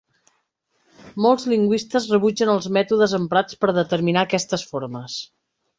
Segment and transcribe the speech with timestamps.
[1.25, 5.25] Molts lingüistes rebutgen els mètodes emprats per determinar aquestes formes.